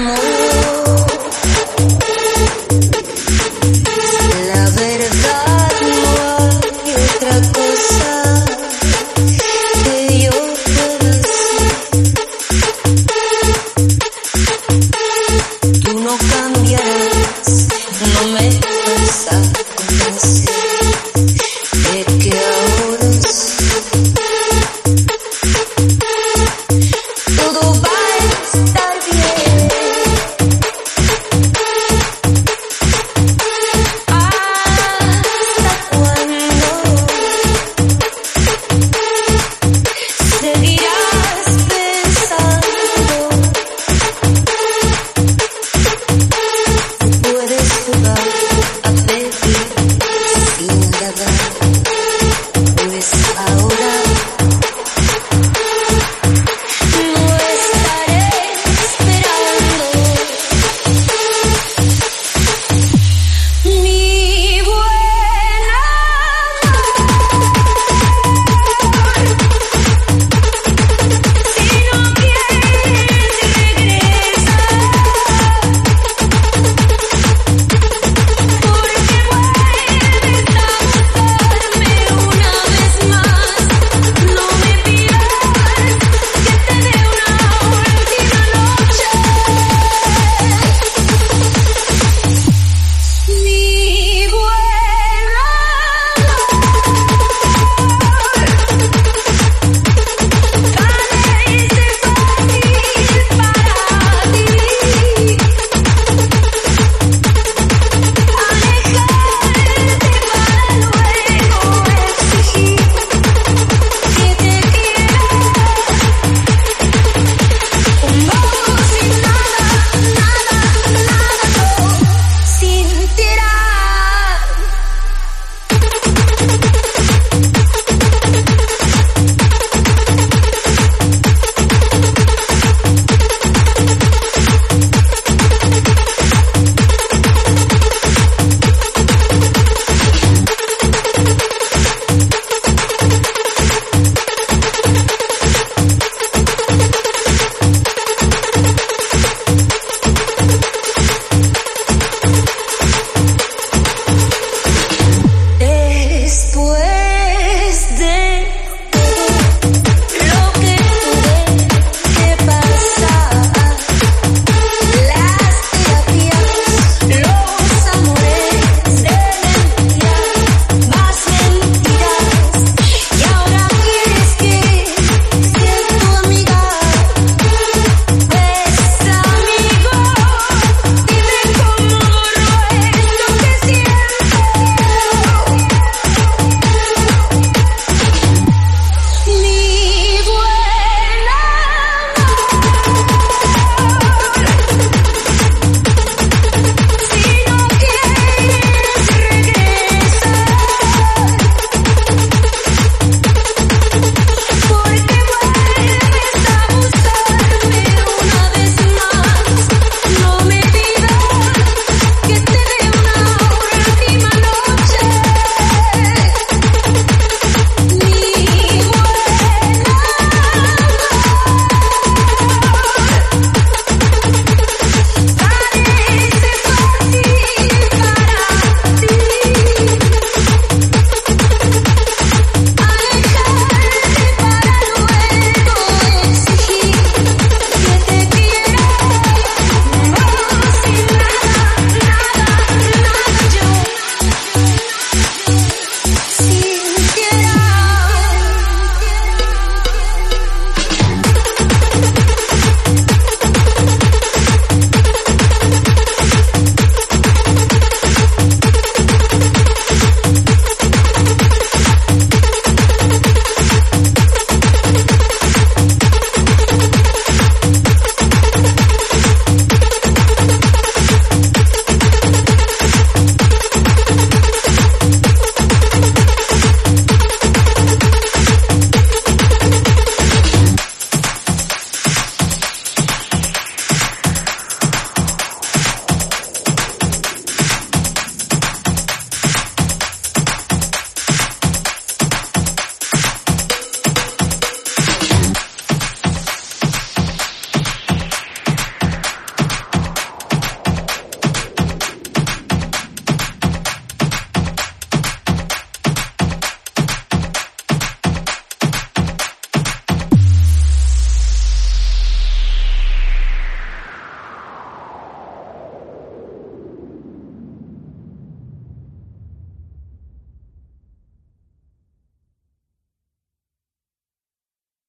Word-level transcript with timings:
amor. 0.00 0.79